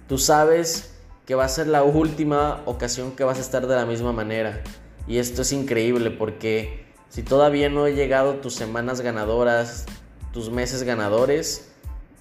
Tú 0.08 0.18
sabes 0.18 0.92
que 1.26 1.36
va 1.36 1.46
a 1.46 1.50
ser 1.50 1.68
la 1.68 1.84
última 1.84 2.62
ocasión 2.66 3.14
que 3.14 3.24
vas 3.24 3.38
a 3.38 3.42
estar 3.42 3.66
de 3.66 3.76
la 3.76 3.86
misma 3.86 4.12
manera. 4.12 4.62
Y 5.08 5.18
esto 5.18 5.44
es 5.44 5.54
increíble 5.54 6.12
porque 6.12 6.86
si 7.10 7.24
todavía 7.24 7.70
no 7.70 7.88
he 7.88 7.96
llegado 7.96 8.36
tus 8.36 8.54
semanas 8.54 9.02
ganadoras, 9.02 9.86
tus 10.34 10.52
meses 10.52 10.84
ganadores, 10.84 11.72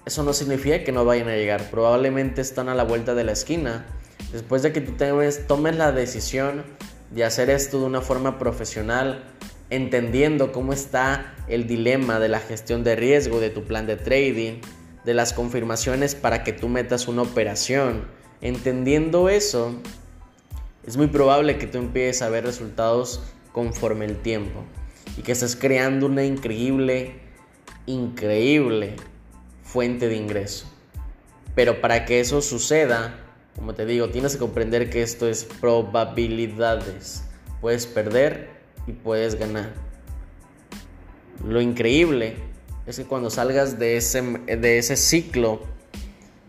eso 0.05 0.23
no 0.23 0.33
significa 0.33 0.83
que 0.83 0.91
no 0.91 1.03
vayan 1.03 1.29
a 1.29 1.35
llegar. 1.35 1.69
Probablemente 1.71 2.41
están 2.41 2.69
a 2.69 2.75
la 2.75 2.83
vuelta 2.83 3.15
de 3.15 3.23
la 3.23 3.31
esquina. 3.31 3.85
Después 4.31 4.61
de 4.61 4.71
que 4.71 4.81
tú 4.81 4.93
tomes 5.47 5.75
la 5.75 5.91
decisión 5.91 6.63
de 7.09 7.23
hacer 7.23 7.49
esto 7.49 7.79
de 7.79 7.85
una 7.85 8.01
forma 8.01 8.37
profesional, 8.37 9.23
entendiendo 9.69 10.51
cómo 10.51 10.73
está 10.73 11.33
el 11.47 11.65
dilema 11.65 12.19
de 12.19 12.29
la 12.29 12.39
gestión 12.39 12.83
de 12.83 12.95
riesgo 12.95 13.39
de 13.39 13.49
tu 13.49 13.63
plan 13.63 13.87
de 13.87 13.95
trading, 13.95 14.61
de 15.03 15.13
las 15.13 15.33
confirmaciones 15.33 16.13
para 16.13 16.43
que 16.43 16.53
tú 16.53 16.69
metas 16.69 17.07
una 17.07 17.23
operación. 17.23 18.05
Entendiendo 18.41 19.29
eso, 19.29 19.79
es 20.85 20.97
muy 20.97 21.07
probable 21.07 21.57
que 21.57 21.65
tú 21.65 21.79
empieces 21.79 22.21
a 22.21 22.29
ver 22.29 22.43
resultados 22.43 23.21
conforme 23.51 24.05
el 24.05 24.17
tiempo 24.17 24.63
y 25.17 25.23
que 25.23 25.31
estés 25.31 25.55
creando 25.55 26.05
una 26.05 26.25
increíble, 26.25 27.15
increíble 27.87 28.95
fuente 29.65 30.07
de 30.07 30.15
ingreso. 30.15 30.71
Pero 31.55 31.81
para 31.81 32.05
que 32.05 32.21
eso 32.21 32.41
suceda, 32.41 33.19
como 33.55 33.73
te 33.73 33.85
digo, 33.85 34.09
tienes 34.09 34.33
que 34.33 34.39
comprender 34.39 34.89
que 34.89 35.01
esto 35.01 35.27
es 35.27 35.43
probabilidades. 35.43 37.23
Puedes 37.59 37.87
perder 37.87 38.49
y 38.87 38.93
puedes 38.93 39.35
ganar. 39.35 39.73
Lo 41.43 41.59
increíble 41.61 42.35
es 42.85 42.97
que 42.97 43.05
cuando 43.05 43.29
salgas 43.29 43.79
de 43.79 43.97
ese, 43.97 44.21
de 44.21 44.77
ese 44.77 44.95
ciclo 44.95 45.61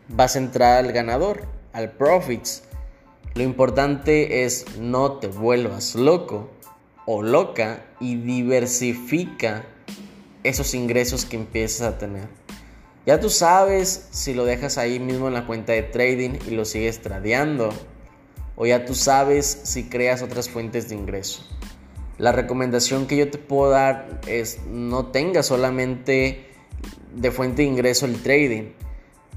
vas 0.09 0.37
a 0.37 0.39
entrar 0.39 0.85
al 0.85 0.93
ganador, 0.93 1.47
al 1.73 1.93
profits. 1.93 2.63
Lo 3.35 3.43
importante 3.43 4.45
es 4.45 4.65
no 4.79 5.19
te 5.19 5.29
vuelvas 5.29 5.95
loco 5.95 6.51
o 7.07 7.23
loca 7.23 7.85
y 8.01 8.17
diversifica 8.17 9.65
esos 10.43 10.75
ingresos 10.75 11.25
que 11.25 11.37
empiezas 11.37 11.83
a 11.83 11.99
tener. 11.99 12.29
Ya 13.07 13.21
tú 13.21 13.31
sabes 13.31 14.09
si 14.11 14.35
lo 14.35 14.45
dejas 14.45 14.79
ahí 14.79 14.99
mismo 14.99 15.29
en 15.29 15.35
la 15.35 15.47
cuenta 15.47 15.73
de 15.73 15.85
trading 15.85 16.41
y 16.49 16.51
lo 16.51 16.65
sigues 16.65 17.01
tradeando. 17.01 17.73
O 18.57 18.67
ya 18.67 18.85
tú 18.85 18.97
sabes 18.97 19.47
si 19.47 19.85
creas 19.85 20.23
otras 20.23 20.49
fuentes 20.49 20.89
de 20.89 20.97
ingreso. 20.97 21.47
La 22.19 22.33
recomendación 22.33 23.07
que 23.07 23.17
yo 23.17 23.31
te 23.31 23.39
puedo 23.39 23.71
dar 23.71 24.21
es 24.27 24.59
no 24.67 25.07
tengas 25.07 25.47
solamente 25.47 26.49
de 27.15 27.31
fuente 27.31 27.63
de 27.63 27.69
ingreso 27.69 28.07
el 28.07 28.21
trading. 28.21 28.73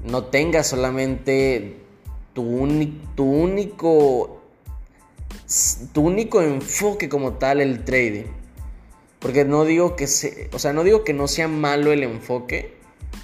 No 0.04 0.24
tengas 0.24 0.66
solamente 0.66 1.76
tu, 2.32 2.66
tu 3.14 3.24
único 3.24 4.40
tu 5.92 6.02
único 6.02 6.42
enfoque 6.42 7.08
como 7.08 7.34
tal 7.34 7.60
el 7.60 7.84
trading. 7.84 8.24
Porque 9.20 9.44
no 9.44 9.64
digo 9.64 9.94
que 9.94 10.06
o 10.52 10.58
sea, 10.58 10.72
no 10.72 10.82
digo 10.82 11.04
que 11.04 11.12
no 11.12 11.28
sea 11.28 11.46
malo 11.46 11.92
el 11.92 12.02
enfoque, 12.02 12.79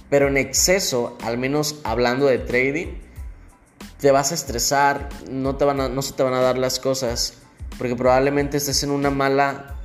pero 0.08 0.28
en 0.28 0.36
exceso, 0.36 1.16
al 1.22 1.38
menos 1.38 1.80
hablando 1.84 2.26
de 2.26 2.38
trading, 2.38 2.88
te 3.98 4.10
vas 4.10 4.30
a 4.32 4.34
estresar, 4.34 5.08
no 5.30 5.56
te 5.56 5.64
van 5.64 5.80
a, 5.80 5.88
no 5.88 6.02
se 6.02 6.12
te 6.12 6.22
van 6.22 6.34
a 6.34 6.40
dar 6.40 6.58
las 6.58 6.78
cosas 6.78 7.38
porque 7.78 7.96
probablemente 7.96 8.56
estés 8.56 8.82
en 8.82 8.90
una 8.90 9.10
mala 9.10 9.76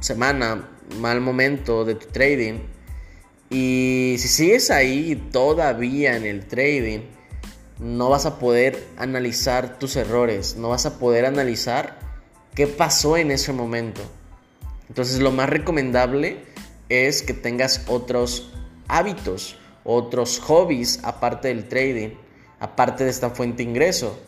semana, 0.00 0.68
mal 1.00 1.20
momento 1.20 1.84
de 1.84 1.94
tu 1.94 2.06
trading. 2.06 2.60
Y 3.50 4.16
si 4.18 4.28
sigues 4.28 4.70
ahí 4.70 5.16
todavía 5.30 6.16
en 6.16 6.24
el 6.24 6.46
trading, 6.46 7.00
no 7.78 8.08
vas 8.08 8.26
a 8.26 8.38
poder 8.38 8.86
analizar 8.96 9.78
tus 9.78 9.96
errores, 9.96 10.56
no 10.56 10.70
vas 10.70 10.86
a 10.86 10.98
poder 10.98 11.26
analizar 11.26 11.98
qué 12.54 12.66
pasó 12.66 13.16
en 13.16 13.30
ese 13.30 13.52
momento. 13.52 14.00
Entonces 14.88 15.20
lo 15.20 15.30
más 15.32 15.48
recomendable 15.48 16.38
es 16.88 17.22
que 17.22 17.34
tengas 17.34 17.82
otros 17.86 18.53
hábitos, 18.88 19.56
otros 19.84 20.40
hobbies 20.40 21.00
aparte 21.02 21.48
del 21.48 21.68
trading, 21.68 22.10
aparte 22.60 23.04
de 23.04 23.10
esta 23.10 23.30
fuente 23.30 23.58
de 23.58 23.70
ingreso. 23.70 24.18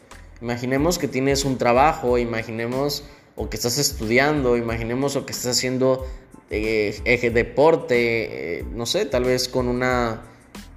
Imaginemos 0.40 0.98
que 0.98 1.08
tienes 1.08 1.44
un 1.44 1.56
trabajo, 1.58 2.18
imaginemos 2.18 3.04
o 3.36 3.48
que 3.48 3.56
estás 3.56 3.78
estudiando, 3.78 4.56
imaginemos 4.56 5.16
o 5.16 5.24
que 5.24 5.32
estás 5.32 5.56
haciendo 5.56 6.06
eh, 6.50 7.30
deporte, 7.32 8.58
eh, 8.58 8.64
no 8.72 8.86
sé, 8.86 9.06
tal 9.06 9.24
vez 9.24 9.48
con 9.48 9.68
una 9.68 10.22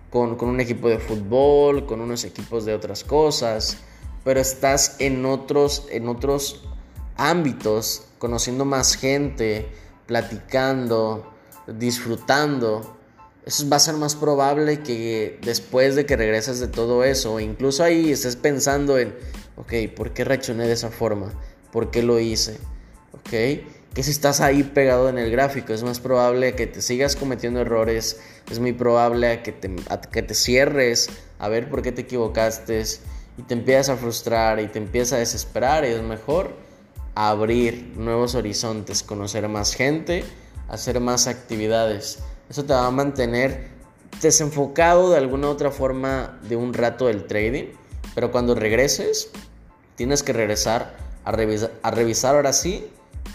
con, 0.09 0.37
con, 0.37 0.49
un 0.49 0.59
equipo 0.59 0.89
de 0.89 0.97
fútbol, 0.97 1.85
con 1.85 2.01
unos 2.01 2.23
equipos 2.23 2.65
de 2.65 2.73
otras 2.73 3.03
cosas, 3.03 3.77
pero 4.23 4.39
estás 4.39 4.95
en 4.99 5.25
otros, 5.25 5.87
en 5.91 6.07
otros 6.07 6.63
ámbitos, 7.15 8.05
conociendo 8.17 8.65
más 8.65 8.95
gente, 8.95 9.69
platicando, 10.07 11.31
disfrutando. 11.67 12.97
Eso 13.49 13.67
va 13.67 13.77
a 13.77 13.79
ser 13.79 13.95
más 13.95 14.13
probable 14.13 14.83
que 14.83 15.39
después 15.41 15.95
de 15.95 16.05
que 16.05 16.15
regreses 16.15 16.59
de 16.59 16.67
todo 16.67 17.03
eso, 17.03 17.39
incluso 17.39 17.83
ahí 17.83 18.11
estés 18.11 18.35
pensando 18.35 18.99
en, 18.99 19.15
ok, 19.55 19.73
¿por 19.95 20.13
qué 20.13 20.23
reaccioné 20.23 20.67
de 20.67 20.73
esa 20.73 20.91
forma? 20.91 21.33
¿Por 21.71 21.89
qué 21.89 22.03
lo 22.03 22.19
hice? 22.19 22.59
¿Ok? 23.11 23.31
Que 23.31 24.03
si 24.03 24.11
estás 24.11 24.39
ahí 24.39 24.61
pegado 24.61 25.09
en 25.09 25.17
el 25.17 25.31
gráfico, 25.31 25.73
es 25.73 25.81
más 25.81 25.99
probable 25.99 26.53
que 26.53 26.67
te 26.67 26.79
sigas 26.83 27.15
cometiendo 27.15 27.61
errores, 27.61 28.19
es 28.51 28.59
muy 28.59 28.73
probable 28.73 29.41
que 29.41 29.51
te, 29.51 29.75
que 30.11 30.21
te 30.21 30.35
cierres 30.35 31.09
a 31.39 31.49
ver 31.49 31.71
por 31.71 31.81
qué 31.81 31.91
te 31.91 32.01
equivocaste 32.01 32.83
y 33.35 33.41
te 33.41 33.55
empiezas 33.55 33.89
a 33.89 33.97
frustrar 33.97 34.59
y 34.59 34.67
te 34.67 34.77
empiezas 34.77 35.13
a 35.13 35.17
desesperar 35.17 35.85
y 35.85 35.87
es 35.87 36.03
mejor 36.03 36.53
abrir 37.15 37.93
nuevos 37.97 38.35
horizontes, 38.35 39.01
conocer 39.01 39.49
más 39.49 39.73
gente, 39.73 40.23
hacer 40.67 40.99
más 40.99 41.25
actividades. 41.25 42.19
Eso 42.49 42.65
te 42.65 42.73
va 42.73 42.87
a 42.87 42.91
mantener 42.91 43.67
desenfocado 44.21 45.11
de 45.11 45.17
alguna 45.17 45.49
otra 45.49 45.71
forma 45.71 46.39
de 46.47 46.55
un 46.55 46.73
rato 46.73 47.07
del 47.07 47.27
trading, 47.27 47.65
pero 48.15 48.31
cuando 48.31 48.55
regreses, 48.55 49.29
tienes 49.95 50.23
que 50.23 50.33
regresar 50.33 50.95
a, 51.25 51.31
revisar, 51.31 51.71
a 51.83 51.91
revisar 51.91 52.35
ahora 52.35 52.53
sí 52.53 52.87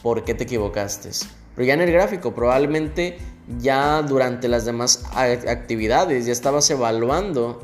por 0.02 0.24
qué 0.24 0.34
te 0.34 0.44
equivocaste. 0.44 1.10
Pero 1.54 1.66
ya 1.66 1.74
en 1.74 1.82
el 1.82 1.92
gráfico, 1.92 2.34
probablemente 2.34 3.18
ya 3.60 4.02
durante 4.02 4.48
las 4.48 4.64
demás 4.64 5.04
actividades 5.14 6.26
ya 6.26 6.32
estabas 6.32 6.68
evaluando 6.70 7.62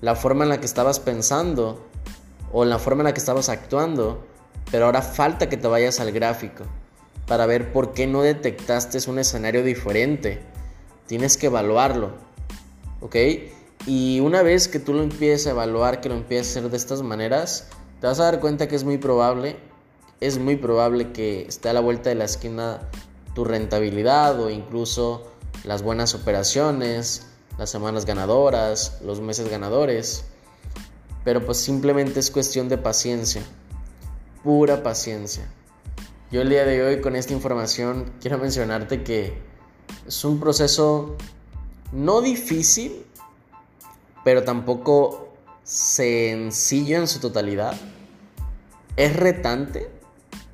la 0.00 0.14
forma 0.14 0.44
en 0.44 0.50
la 0.50 0.60
que 0.60 0.66
estabas 0.66 1.00
pensando 1.00 1.84
o 2.52 2.64
la 2.64 2.78
forma 2.78 3.00
en 3.00 3.06
la 3.06 3.14
que 3.14 3.20
estabas 3.20 3.48
actuando, 3.48 4.24
pero 4.70 4.86
ahora 4.86 5.02
falta 5.02 5.48
que 5.48 5.56
te 5.56 5.66
vayas 5.66 6.00
al 6.00 6.12
gráfico 6.12 6.64
para 7.26 7.46
ver 7.46 7.72
por 7.72 7.92
qué 7.92 8.06
no 8.06 8.22
detectaste 8.22 8.98
un 9.10 9.18
escenario 9.18 9.64
diferente. 9.64 10.40
Tienes 11.06 11.36
que 11.36 11.46
evaluarlo, 11.46 12.12
¿ok? 13.00 13.16
Y 13.86 14.20
una 14.20 14.42
vez 14.42 14.66
que 14.66 14.80
tú 14.80 14.92
lo 14.92 15.02
empieces 15.02 15.46
a 15.46 15.50
evaluar, 15.50 16.00
que 16.00 16.08
lo 16.08 16.16
empieces 16.16 16.56
a 16.56 16.58
hacer 16.58 16.70
de 16.70 16.76
estas 16.76 17.02
maneras, 17.02 17.68
te 18.00 18.06
vas 18.06 18.18
a 18.20 18.24
dar 18.24 18.40
cuenta 18.40 18.66
que 18.66 18.76
es 18.76 18.84
muy 18.84 18.98
probable, 18.98 19.56
es 20.20 20.38
muy 20.38 20.56
probable 20.56 21.12
que 21.12 21.42
esté 21.42 21.68
a 21.68 21.72
la 21.72 21.80
vuelta 21.80 22.08
de 22.08 22.16
la 22.16 22.24
esquina 22.24 22.80
tu 23.34 23.44
rentabilidad 23.44 24.40
o 24.40 24.50
incluso 24.50 25.30
las 25.64 25.82
buenas 25.82 26.14
operaciones, 26.14 27.26
las 27.58 27.70
semanas 27.70 28.06
ganadoras, 28.06 28.98
los 29.04 29.20
meses 29.20 29.48
ganadores. 29.50 30.24
Pero 31.24 31.44
pues 31.44 31.58
simplemente 31.58 32.20
es 32.20 32.30
cuestión 32.30 32.68
de 32.68 32.78
paciencia, 32.78 33.42
pura 34.42 34.82
paciencia. 34.82 35.46
Yo 36.32 36.42
el 36.42 36.48
día 36.48 36.64
de 36.64 36.82
hoy 36.82 37.00
con 37.00 37.14
esta 37.14 37.32
información 37.32 38.12
quiero 38.20 38.38
mencionarte 38.38 39.04
que 39.04 39.38
es 40.06 40.24
un 40.24 40.38
proceso 40.40 41.16
no 41.92 42.20
difícil, 42.20 43.04
pero 44.24 44.44
tampoco 44.44 45.34
sencillo 45.62 46.98
en 46.98 47.08
su 47.08 47.20
totalidad. 47.20 47.76
Es 48.96 49.16
retante 49.16 49.88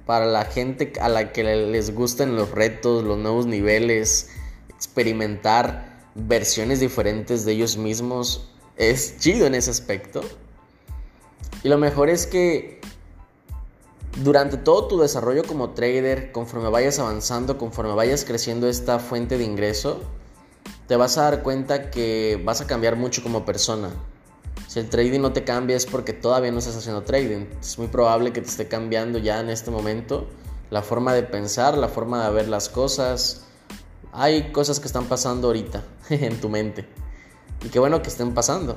para 0.07 0.27
la 0.27 0.45
gente 0.45 0.93
a 1.01 1.09
la 1.09 1.33
que 1.33 1.45
les 1.45 1.95
gusten 1.95 2.37
los 2.37 2.51
retos, 2.51 3.05
los 3.05 3.19
nuevos 3.19 3.47
niveles, 3.47 4.31
experimentar 4.69 6.11
versiones 6.15 6.81
diferentes 6.81 7.45
de 7.45 7.53
ellos 7.53 7.77
mismos. 7.77 8.49
Es 8.77 9.19
chido 9.19 9.47
en 9.47 9.55
ese 9.55 9.71
aspecto. 9.71 10.23
Y 11.63 11.69
lo 11.69 11.79
mejor 11.79 12.09
es 12.09 12.27
que 12.27 12.81
durante 14.23 14.57
todo 14.57 14.87
tu 14.87 15.01
desarrollo 15.01 15.43
como 15.45 15.71
trader, 15.71 16.33
conforme 16.33 16.69
vayas 16.69 16.99
avanzando, 16.99 17.59
conforme 17.59 17.95
vayas 17.95 18.25
creciendo 18.25 18.69
esta 18.69 18.99
fuente 18.99 19.37
de 19.37 19.45
ingreso, 19.45 20.01
te 20.87 20.97
vas 20.97 21.19
a 21.19 21.23
dar 21.23 21.43
cuenta 21.43 21.91
que 21.91 22.41
vas 22.45 22.61
a 22.61 22.67
cambiar 22.67 22.97
mucho 22.97 23.23
como 23.23 23.45
persona. 23.45 23.91
Si 24.69 24.79
el 24.79 24.89
trading 24.89 25.21
no 25.21 25.33
te 25.33 25.45
cambia 25.45 25.77
es 25.77 25.87
porque 25.87 26.13
todavía 26.13 26.53
no 26.53 26.59
estás 26.59 26.77
haciendo 26.77 27.03
trading. 27.03 27.47
Es 27.61 27.79
muy 27.79 27.89
probable 27.89 28.33
que 28.33 28.41
te 28.41 28.49
esté 28.49 28.69
cambiando 28.69 29.19
ya 29.19 29.41
en 29.41 29.51
este 29.51 29.71
momento 29.71 30.27
la 30.71 30.83
forma 30.83 31.13
de 31.15 31.25
pensar, 31.25 31.77
la 31.77 31.89
forma 31.89 32.25
de 32.25 32.33
ver 32.33 32.49
las 32.49 32.69
cosas. 32.69 33.43
Hay 34.13 34.53
cosas 34.53 34.81
que 34.81 34.87
están 34.87 35.07
pasando 35.07 35.49
ahorita 35.49 35.83
en 36.11 36.41
tu 36.41 36.49
mente. 36.49 36.87
Y 37.65 37.69
qué 37.69 37.79
bueno 37.79 38.03
que 38.03 38.09
estén 38.09 38.35
pasando. 38.35 38.77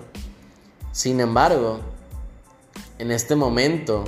Sin 0.91 1.19
embargo, 1.19 1.81
en 2.97 3.11
este 3.11 3.35
momento 3.35 4.05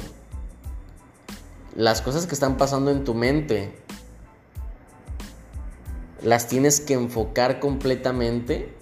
las 1.77 2.01
cosas 2.01 2.25
que 2.25 2.33
están 2.33 2.57
pasando 2.57 2.89
en 2.89 3.03
tu 3.03 3.13
mente 3.13 3.71
las 6.23 6.47
tienes 6.47 6.81
que 6.81 6.95
enfocar 6.95 7.59
completamente 7.59 8.75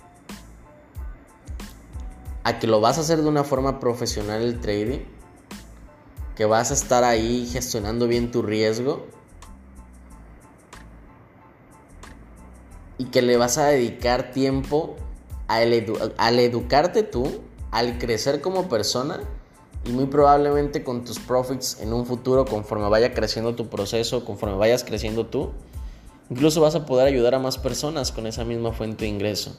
a 2.45 2.57
que 2.57 2.67
lo 2.67 2.79
vas 2.79 2.97
a 2.97 3.01
hacer 3.01 3.21
de 3.21 3.27
una 3.27 3.43
forma 3.43 3.81
profesional 3.81 4.41
el 4.41 4.61
trading, 4.61 4.99
que 6.37 6.45
vas 6.45 6.71
a 6.71 6.73
estar 6.73 7.03
ahí 7.03 7.45
gestionando 7.51 8.07
bien 8.07 8.31
tu 8.31 8.41
riesgo 8.41 9.07
y 12.97 13.05
que 13.05 13.21
le 13.21 13.35
vas 13.35 13.57
a 13.57 13.65
dedicar 13.65 14.31
tiempo 14.31 14.95
al, 15.49 15.73
educarte 15.73 17.03
tú, 17.03 17.41
al 17.71 17.97
crecer 17.97 18.39
como 18.39 18.69
persona 18.69 19.19
y 19.85 19.91
muy 19.91 20.07
probablemente 20.07 20.83
con 20.83 21.05
tus 21.05 21.19
profits 21.19 21.79
en 21.79 21.93
un 21.93 22.05
futuro 22.05 22.45
conforme 22.45 22.89
vaya 22.89 23.13
creciendo 23.13 23.55
tu 23.55 23.67
proceso, 23.67 24.25
conforme 24.25 24.57
vayas 24.57 24.83
creciendo 24.83 25.27
tú, 25.27 25.51
incluso 26.29 26.59
vas 26.59 26.75
a 26.75 26.85
poder 26.85 27.07
ayudar 27.07 27.35
a 27.35 27.39
más 27.39 27.57
personas 27.57 28.11
con 28.11 28.25
esa 28.25 28.43
misma 28.43 28.71
fuente 28.71 29.05
de 29.05 29.11
ingreso. 29.11 29.55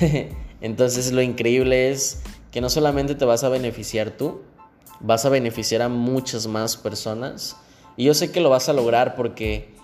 Entonces 0.60 1.12
lo 1.12 1.20
increíble 1.20 1.90
es 1.90 2.22
que 2.50 2.60
no 2.60 2.70
solamente 2.70 3.14
te 3.14 3.24
vas 3.26 3.44
a 3.44 3.50
beneficiar 3.50 4.10
tú, 4.10 4.40
vas 5.00 5.24
a 5.26 5.28
beneficiar 5.28 5.82
a 5.82 5.88
muchas 5.88 6.46
más 6.46 6.76
personas. 6.76 7.56
Y 7.96 8.04
yo 8.04 8.14
sé 8.14 8.32
que 8.32 8.40
lo 8.40 8.48
vas 8.48 8.68
a 8.70 8.72
lograr 8.72 9.16
porque 9.16 9.74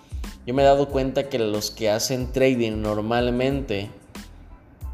yo 0.47 0.55
me 0.55 0.63
he 0.63 0.65
dado 0.65 0.89
cuenta 0.89 1.29
que 1.29 1.39
los 1.39 1.71
que 1.71 1.91
hacen 1.91 2.33
trading 2.33 2.81
normalmente, 2.81 3.91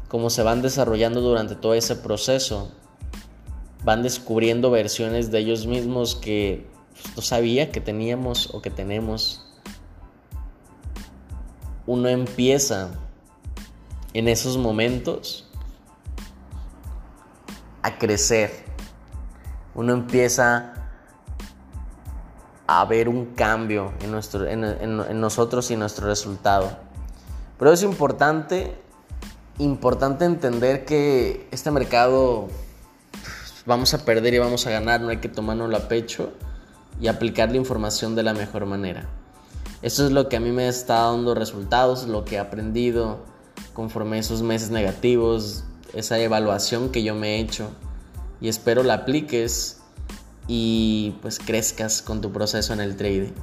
como 0.09 0.29
se 0.29 0.43
van 0.43 0.61
desarrollando 0.61 1.21
durante 1.21 1.55
todo 1.55 1.73
ese 1.75 1.95
proceso, 1.95 2.71
van 3.83 4.03
descubriendo 4.03 4.71
versiones 4.71 5.31
de 5.31 5.39
ellos 5.39 5.67
mismos 5.67 6.15
que 6.15 6.67
no 7.15 7.21
sabía 7.21 7.71
que 7.71 7.81
teníamos 7.81 8.53
o 8.53 8.61
que 8.61 8.69
tenemos. 8.69 9.45
Uno 11.85 12.07
empieza 12.07 12.91
en 14.13 14.27
esos 14.27 14.57
momentos 14.57 15.49
a 17.81 17.97
crecer. 17.97 18.63
Uno 19.75 19.93
empieza 19.93 20.73
a 22.67 22.85
ver 22.85 23.09
un 23.09 23.33
cambio 23.33 23.93
en, 24.01 24.11
nuestro, 24.11 24.47
en, 24.47 25.19
nosotros 25.19 25.69
y 25.71 25.75
nuestro 25.75 26.07
resultado. 26.07 26.77
Pero 27.59 27.73
es 27.73 27.83
importante, 27.83 28.75
importante 29.57 30.25
entender 30.25 30.85
que 30.85 31.47
este 31.51 31.71
mercado 31.71 32.47
vamos 33.65 33.93
a 33.93 34.05
perder 34.05 34.33
y 34.33 34.39
vamos 34.39 34.67
a 34.67 34.71
ganar, 34.71 35.01
no 35.01 35.09
hay 35.09 35.17
que 35.17 35.29
tomarnos 35.29 35.73
a 35.73 35.87
pecho 35.87 36.31
y 37.01 37.07
aplicar 37.07 37.51
la 37.51 37.57
información 37.57 38.15
de 38.15 38.23
la 38.23 38.33
mejor 38.33 38.65
manera. 38.65 39.07
Eso 39.81 40.05
es 40.05 40.11
lo 40.11 40.29
que 40.29 40.37
a 40.37 40.39
mí 40.39 40.51
me 40.51 40.67
está 40.67 41.01
dando 41.01 41.35
resultados, 41.35 42.07
lo 42.07 42.25
que 42.25 42.35
he 42.35 42.39
aprendido 42.39 43.19
conforme 43.73 44.19
esos 44.19 44.41
meses 44.41 44.69
negativos, 44.69 45.63
esa 45.93 46.19
evaluación 46.19 46.89
que 46.89 47.03
yo 47.03 47.15
me 47.15 47.35
he 47.35 47.39
hecho 47.39 47.69
y 48.39 48.47
espero 48.47 48.83
la 48.83 48.95
apliques 48.95 49.79
y 50.47 51.15
pues 51.21 51.39
crezcas 51.39 52.01
con 52.01 52.21
tu 52.21 52.31
proceso 52.31 52.73
en 52.73 52.81
el 52.81 52.95
trading. 52.95 53.33